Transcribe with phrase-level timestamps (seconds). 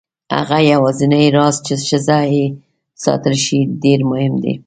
[0.37, 2.45] هغه یوازینی راز چې ښځه یې
[3.03, 4.53] ساتلی شي ډېر مهم دی.